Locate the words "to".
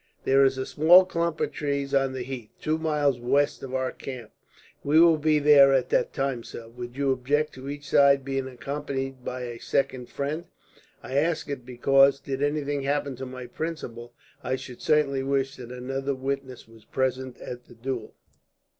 7.53-7.69, 13.17-13.27